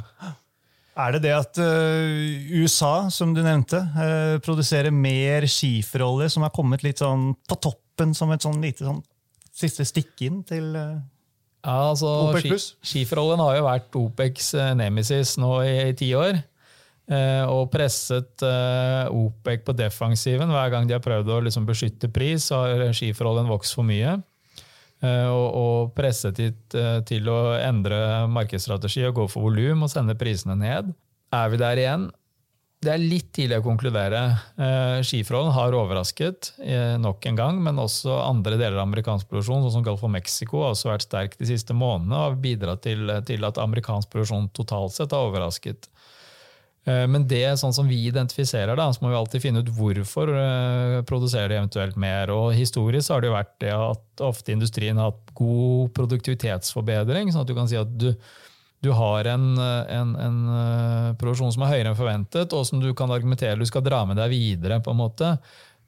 [0.96, 3.82] Er det det at uh, USA, som du nevnte,
[4.44, 9.02] produserer mer skiferolje, som har kommet litt sånn på toppen som et sånn lite sånn
[9.56, 10.72] siste stikk inn til
[11.64, 16.42] ja, altså, OPEC Skiferoljen har jo vært OPECs eh, nemesis nå i, ti år.
[17.46, 18.42] og presset
[19.14, 23.46] OPEC på defensiven hver gang de har prøvd å liksom beskytte pris, så har skiforholden
[23.46, 24.16] vokst for mye.
[25.06, 26.48] Og, og presset de
[27.06, 30.90] til å endre markedsstrategi og gå for volum og sende prisene ned.
[31.30, 32.08] Er vi der igjen?
[32.76, 34.20] Det er litt tidlig å konkludere.
[34.60, 39.64] Eh, skiforholdene har overrasket eh, nok en gang, men også andre deler av amerikansk produksjon,
[39.64, 42.84] sånn som Gulf of Mexico, har også vært sterk de siste månedene og har bidratt
[42.84, 45.88] til, til, at amerikansk produksjon totalt sett har overrasket.
[46.84, 50.36] Eh, men det sånn som vi identifiserer det, så må vi alltid finne ut hvorfor
[51.08, 52.34] produserer de eventuelt mer.
[52.36, 57.32] Og Historisk har det jo vært det at ofte industrien har hatt god produktivitetsforbedring.
[57.32, 58.12] sånn at du kan si at du
[58.84, 62.92] du har en, en, en, eh, produksjon som er høyere enn forventet, og som du
[62.96, 64.80] kan argumentere du skal dra med deg videre.
[64.84, 65.36] på en måte.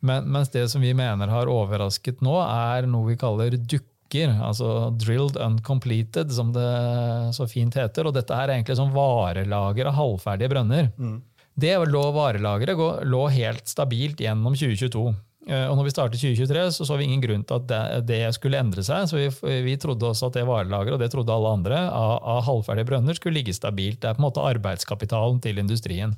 [0.00, 4.30] Men, mens det som vi mener har overrasket nå, er noe vi kaller dukker.
[4.40, 8.06] Altså 'drilled uncompleted', som det så fint heter.
[8.06, 10.92] Og dette er egentlig som varelager av halvferdige brønner.
[10.96, 11.18] Mm.
[11.58, 15.12] Det lå varelageret lå helt stabilt gjennom 2022.
[15.48, 18.60] Eh, og når vi startet 2023, så så vi ingen grunn til at det, skulle
[18.60, 19.06] endre seg.
[19.08, 19.28] Så vi,
[19.64, 23.16] vi, trodde også at det varelageret, og det trodde alle andre, av, av, halvferdige brønner
[23.16, 24.02] skulle ligge stabilt.
[24.02, 26.12] Det er på en måte arbeidskapitalen til industrien.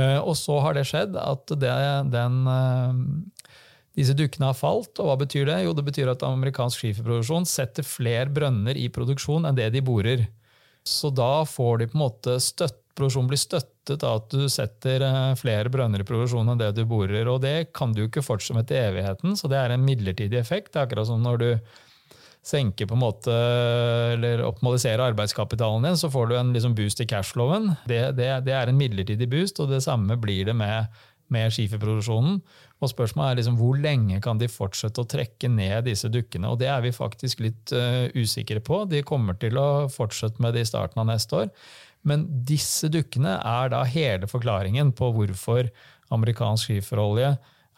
[0.00, 1.74] Eh, og så har det skjedd at det,
[2.14, 3.52] den, eh,
[4.00, 4.94] disse dukkene har falt.
[4.96, 5.60] Og hva betyr det?
[5.66, 10.24] Jo, det betyr at amerikansk skiferproduksjon setter flere brønner i produksjon enn det de borer.
[10.88, 15.04] Så da får de på en måte støtte produksjon blir støttet av at du setter
[15.06, 17.30] eh, flere brønner i produksjon enn det du borer.
[17.30, 20.72] Og det kan du ikke fortsette med til evigheten, så det er en midlertidig effekt.
[20.72, 21.50] Det er akkurat som når du
[22.48, 23.34] senker på en måte,
[24.14, 27.72] eller optimaliserer arbeidskapitalen din, så får du en liksom boost i cashflowen.
[27.88, 30.88] Det, det, det, er en midlertidig boost, og det samme blir det med,
[31.34, 32.40] med skiferproduksjonen.
[32.78, 36.52] Og spørsmålet er liksom, hvor lenge kan de fortsette å trekke ned disse dukkene?
[36.52, 38.84] Og det er vi faktisk litt uh, usikre på.
[38.90, 41.52] De kommer til å fortsette med det i starten av neste år.
[42.06, 45.68] Men disse dukkene er da hele forklaringen på hvorfor
[46.14, 47.34] amerikansk skiferolje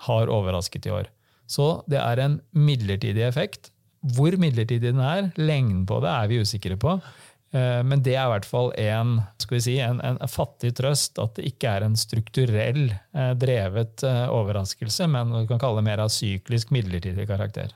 [0.07, 1.11] har overrasket i år.
[1.51, 3.73] Så det er en midlertidig effekt.
[4.01, 6.95] Hvor midlertidig den er, lengden på det, er vi usikre på.
[7.51, 9.17] Eh, men det er i hvert fall en,
[9.59, 15.09] si, en, en, fattig trøst at det ikke er en strukturell eh, drevet eh, overraskelse,
[15.11, 17.75] men vi kan kalle det mer av syklisk midlertidig karakter.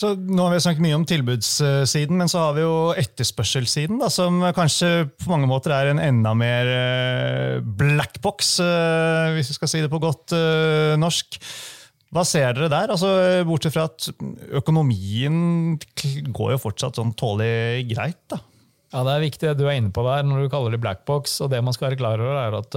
[0.00, 4.08] Så nå har vi snakket mye om tilbudssiden, men så har vi jo etterspørselssiden, da,
[4.08, 6.70] som kanskje på mange måter er en enda mer
[7.60, 11.38] black blackbox, eh, hvis vi skal si det på godt eh, norsk.
[12.10, 12.90] Hva ser dere der?
[12.90, 13.10] Altså,
[13.46, 14.08] bortsett fra at
[14.58, 15.78] økonomien
[16.34, 18.18] går jo fortsatt sånn tålelig greit.
[18.28, 18.40] da.
[18.92, 21.04] Ja, Det er viktig det du er inne på der, når du kaller det black
[21.06, 21.40] box.
[21.40, 22.74] og Det man skal være klar over, er at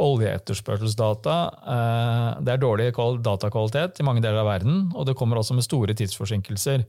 [0.00, 1.36] oljeetterspørselsdata.
[1.74, 2.90] Eh, det er dårlig
[3.22, 6.84] datakvalitet i mange deler av verden, og det kommer også med store tidsforsinkelser.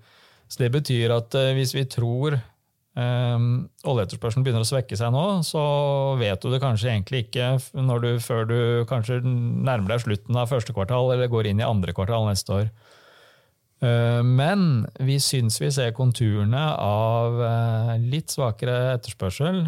[0.48, 2.40] Så Det betyr at eh, hvis vi tror
[2.96, 7.58] um, oljeetterspørselen begynner å svekke seg nå, så vet du det kanskje egentlig ikke
[8.02, 11.94] du, før du kanskje nærmer deg slutten av første kvartal eller går inn i andre
[11.94, 12.70] kvartal neste år.
[13.86, 17.36] Men vi syns vi ser konturene av
[18.02, 19.60] litt svakere etterspørsel.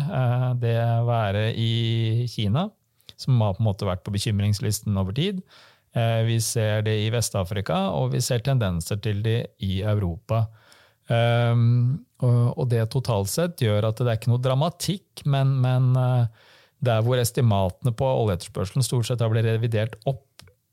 [0.63, 2.63] Det være i Kina,
[3.17, 5.41] som har på en måte vært på bekymringslisten over tid.
[5.97, 10.45] Eh, vi ser det i Vest-Afrika, og vi ser tendenser til det i Europa.
[11.13, 16.47] Ehm, og det totalt sett gjør at det er ikke noe dramatikk, men, men eh,
[16.83, 20.25] der hvor estimatene på oljeetterspørselen stort sett har blitt revidert opp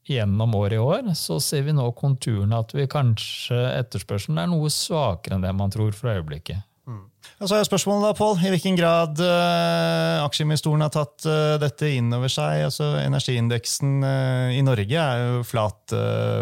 [0.04, 4.68] gjennom året i år, så ser vi nå konturene at vi kanskje etterspørselen er noe
[4.72, 6.60] svakere enn det man tror for øyeblikket.
[6.84, 7.04] Mm.
[7.40, 11.88] Og så er spørsmålet da, Paul, I hvilken grad uh, aksjeinvestorene har tatt uh, dette
[11.96, 12.66] inn over seg?
[12.66, 15.94] Altså, energiindeksen uh, i Norge er jo flat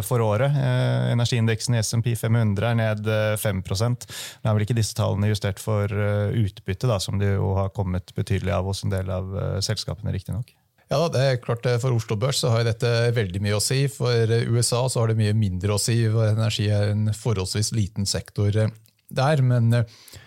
[0.06, 0.54] for året.
[1.12, 5.90] energiindeksen i SMP 500 er ned 5 Nå er vel ikke disse tallene justert for
[5.90, 9.30] utbytte, da, som det jo har kommet betydelig av hos en del av
[9.64, 10.52] selskapene, riktignok?
[10.92, 13.84] Ja, det er klart For Oslo Børs så har dette veldig mye å si.
[13.90, 15.98] For USA så har det mye mindre å si.
[16.12, 19.42] for Energi er en forholdsvis liten sektor der.
[19.42, 19.72] Men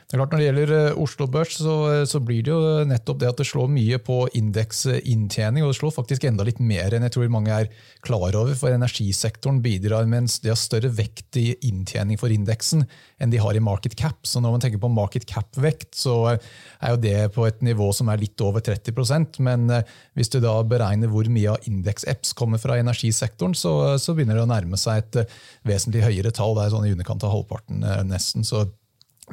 [0.05, 2.83] det er klart Når det gjelder eh, Oslo Børs, så, eh, så, blir det jo
[2.85, 5.65] nettopp det at det slår mye på indeksinntjening.
[5.65, 7.71] Og det slår faktisk enda litt mer enn jeg tror mange er
[8.05, 8.53] klar over.
[8.53, 12.85] For energisektoren bidrar mens de har større vekt i inntjening for indeksen
[13.17, 14.21] enn de har i market cap.
[14.29, 18.13] Så når man tenker på market cap-vekt, så er jo det på et nivå som
[18.13, 22.61] er litt over 30% Men eh, hvis du da beregner hvor mye av indeks-apps kommer
[22.61, 26.53] fra energisektoren, så, så begynner det å nærme seg et vesentlig høyere tall.
[26.53, 28.45] Det er sånn i underkant av halvparten nesten.
[28.45, 28.67] så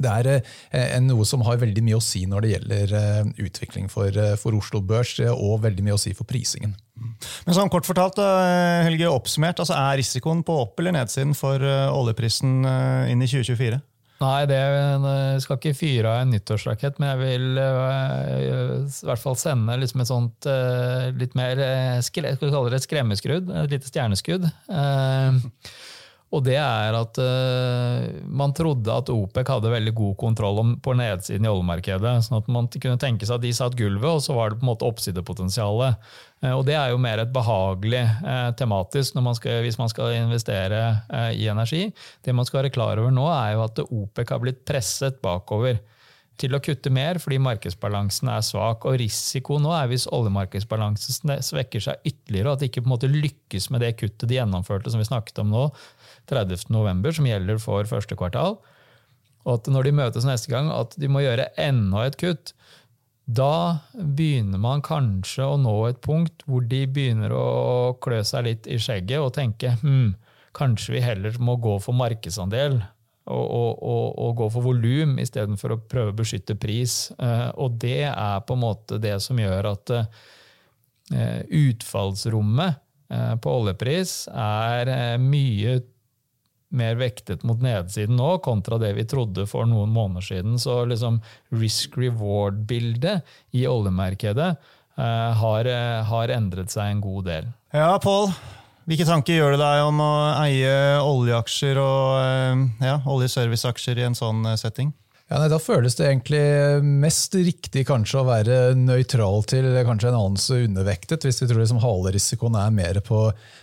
[0.01, 3.91] det er eh, noe som har veldig mye å si når det gjelder eh, utvikling
[3.93, 6.75] for, eh, for, Oslo Børs, og veldig mye å si for prisingen.
[7.45, 8.21] Men sånn kort fortalt,
[8.87, 12.63] Helge, oppsummert, altså Er risikoen på opp- eller nedsiden for oljeprisen
[13.11, 13.81] inn i 2024?
[14.23, 19.35] Nei, det jeg skal ikke fyre av en nyttårsrakett, men jeg vil i hvert fall
[19.41, 20.51] sende liksom et sånt
[21.19, 21.65] litt mer
[22.07, 24.47] skal vi kalle det et skremmeskudd, et lite stjerneskudd.
[26.33, 31.45] Og det er at uh, man trodde at OPEC hadde veldig god kontroll på nedsiden
[31.45, 32.15] i oljemarkedet.
[32.25, 34.65] sånn at man kunne tenke seg at de satt gulvet, og så var det på
[34.65, 36.01] en måte oppsidepotensialet.
[36.41, 40.17] Uh, og det er jo mer et behagelig uh, tematisk man skal, hvis man skal
[40.17, 40.83] investere
[41.37, 41.91] i energi.
[42.25, 45.83] Det man skal være klar over nå, er jo at OPEC har blitt presset bakover
[46.43, 48.87] til å kutte mer fordi markedsbalansen er svak.
[48.89, 52.95] Og risiko nå er hvis oljemarkedsbalansen svekker seg ytterligere, og at de ikke på en
[52.97, 55.67] måte lykkes med det kuttet de gjennomførte, som vi snakket om nå,
[56.31, 58.59] 30.11., som gjelder for første kvartal.
[59.43, 62.55] Og at når de møtes neste gang, at de må gjøre enda et kutt.
[63.27, 68.67] Da begynner man kanskje å nå et punkt hvor de begynner å klø seg litt
[68.67, 70.17] i skjegget og tenke hm,
[70.59, 72.81] kanskje vi heller må gå for markedsandel
[73.31, 77.13] og, og, og, gå for volum istedenfor å prøve å beskytte pris.
[77.23, 82.81] Eh, og det er på en måte det som gjør at eh, utfallsrommet
[83.13, 85.81] eh, på oljepris er mye
[86.73, 90.57] mer vektet mot nedsiden nå, kontra det vi trodde for noen måneder siden.
[90.59, 91.21] Så liksom
[91.61, 94.55] risk reward-bildet i oljemarkedet
[94.97, 95.69] har,
[96.09, 97.47] har, endret seg en god del.
[97.77, 98.33] Ja, Pål.
[98.89, 100.75] Hvilke tanker gjør det deg om å eie
[101.07, 104.91] oljeaksjer og uh, ja, oljeserviceaksjer i en sånn setting?
[105.33, 106.43] Ja, nei, Da føles det egentlig
[106.85, 111.81] mest riktig kanskje å være nøytral til kanskje en anelse undervektet, hvis vi tror liksom
[111.81, 113.23] halerisikoen er mer på,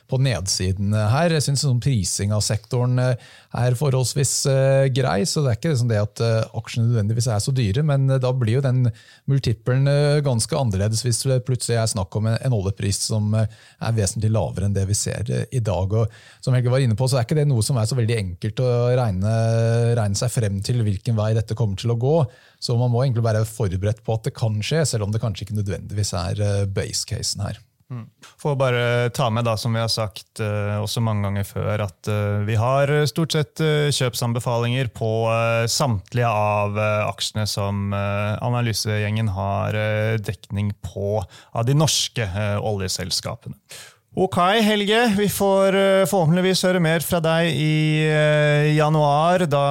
[0.10, 1.34] på nedsiden her.
[1.36, 5.72] Jeg syns sånn prising av sektoren eh, er forholdsvis uh, grei, så det er ikke
[5.74, 8.90] liksom det at uh, aksjene nødvendigvis er så dyre, men da blir jo den
[9.30, 9.88] multiplen
[10.26, 14.76] ganske annerledes hvis det plutselig er snakk om en oljepris som er vesentlig lavere enn
[14.76, 15.96] det vi ser i dag.
[16.02, 18.18] Og som Helge var inne på, så er ikke det noe som er så veldig
[18.18, 18.70] enkelt å
[19.00, 19.36] regne,
[20.00, 22.18] regne seg frem til hvilken vei dette kommer til å gå.
[22.62, 25.48] Så man må egentlig være forberedt på at det kan skje, selv om det kanskje
[25.48, 27.62] ikke nødvendigvis er base-casen her.
[27.90, 28.06] Mm.
[28.38, 32.10] Får bare ta med, da, som vi har sagt uh, også mange ganger før, at
[32.12, 35.10] uh, vi har stort sett uh, kjøpsanbefalinger på
[35.70, 39.76] samtlige av aksjene som analysegjengen har
[40.22, 42.26] dekning på av de norske
[42.62, 43.58] oljeselskapene.
[44.20, 45.02] Ok, Helge.
[45.18, 45.78] Vi får
[46.10, 48.08] forhåpentligvis høre mer fra deg i
[48.76, 49.46] januar.
[49.50, 49.66] Da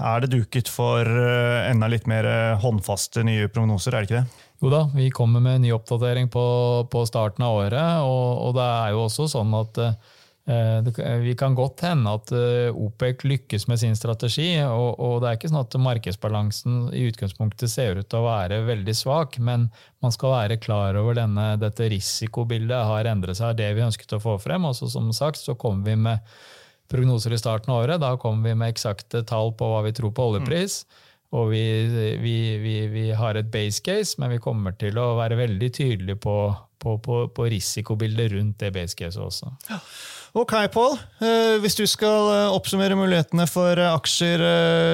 [0.00, 2.28] er det duket for enda litt mer
[2.62, 4.49] håndfaste nye prognoser, er det ikke det?
[4.60, 6.46] Jo da, vi kommer med en ny oppdatering på,
[6.92, 8.00] på starten av året.
[8.04, 10.90] Og, og, det er jo også sånn at eh,
[11.24, 14.50] vi kan godt hende at eh, OPEC lykkes med sin strategi.
[14.66, 18.60] Og, og, det er ikke sånn at markedsbalansen i utgangspunktet ser ut til å være
[18.68, 19.70] veldig svak, men
[20.04, 23.56] man skal være klar over denne, dette risikobildet har endret seg.
[23.56, 24.68] Det vi ønsket å få frem.
[24.68, 26.32] Og som sagt så kommer vi med
[26.92, 28.02] prognoser i starten av året.
[28.02, 30.82] Da kommer vi med eksakte tall på hva vi tror på oljepris.
[30.84, 31.06] Mm.
[31.30, 31.62] Og vi,
[32.18, 36.18] vi, vi, vi, har et base case, men vi kommer til å være veldig tydelige
[36.18, 36.38] på,
[36.82, 39.52] på, på, på risikobildet rundt det base caset også.
[39.70, 39.78] Ja.
[40.30, 40.92] Ok, Pål.
[41.26, 44.44] Eh, hvis du skal eh, oppsummere mulighetene for eh, aksjer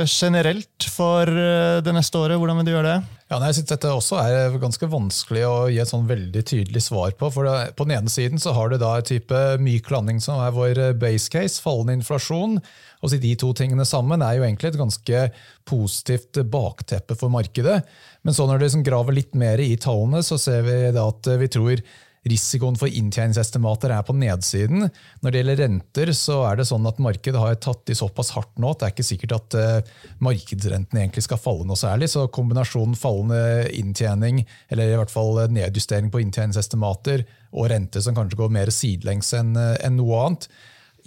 [0.09, 3.16] generelt for det neste året, hvordan vil du gjøre det?
[3.27, 7.11] Ja, jeg synes Dette også er ganske vanskelig å gi et sånn veldig tydelig svar
[7.19, 7.27] på.
[7.35, 10.55] for På den ene siden så har du da et type myk landing som er
[10.55, 12.61] vår base case, fallende inflasjon.
[13.03, 15.25] og så De to tingene sammen er jo egentlig et ganske
[15.67, 17.81] positivt bakteppe for markedet.
[18.23, 21.27] Men så når du liksom graver litt mer i tallene, så ser vi da at
[21.27, 21.83] vi tror
[22.27, 24.89] risikoen for inntjeningsestimater er på nedsiden.
[25.23, 28.55] Når det gjelder renter, så er det sånn at markedet har tatt de såpass hardt
[28.63, 32.11] nå at det er ikke sikkert at uh, markedsrenten egentlig skal falle noe særlig.
[32.13, 38.41] Så kombinasjonen fallende inntjening, eller i hvert fall nedjustering på inntjeningsestimater, og rente som kanskje
[38.41, 40.51] går mer sidelengs enn uh, noe annet,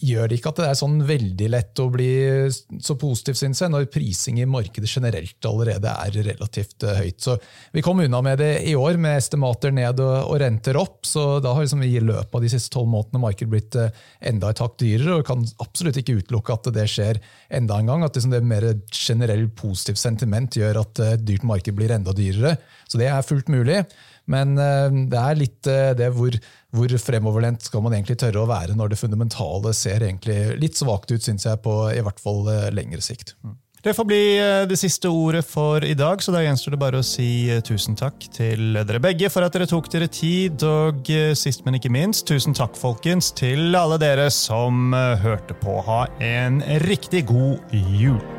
[0.02, 2.10] gjør det ikke at det er sånn veldig lett å bli
[2.84, 7.20] så positiv, synes jeg, når prising i markedet generelt allerede er relativt eh, høyt.
[7.24, 7.36] Så
[7.76, 11.02] Vi kom unna med det i år, med estimater ned og, renter opp.
[11.08, 13.92] så Da har liksom i løpet av de siste tolv månedene markedet blitt eh,
[14.32, 15.20] enda et hakk dyrere.
[15.20, 17.22] og Kan absolutt ikke utelukke at det skjer
[17.60, 18.06] enda en gang.
[18.06, 22.58] At liksom det mer generell positivt sentiment gjør at et dyrt marked blir enda dyrere.
[22.90, 23.84] Så det er fullt mulig.
[24.30, 26.38] Men eh, det er litt det hvor
[26.76, 31.12] hvor fremoverlent skal man egentlig tørre å være når det fundamentale ser egentlig litt svakt
[31.12, 33.36] ut, syns jeg, på i hvert fall eh, lengre sikt.
[33.44, 33.58] Mm.
[33.80, 37.02] Det får bli eh, det siste ordet for i dag, så da gjenstår det bare
[37.02, 41.10] å si eh, tusen takk til dere begge for at dere tok dere tid, og
[41.40, 45.80] sist, men ikke minst, tusen takk, folkens, til alle dere som hørte på.
[45.90, 48.39] Ha en riktig god jul!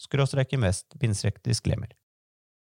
[0.00, 0.94] skråstrek invest
[1.44, 1.92] disclaimer.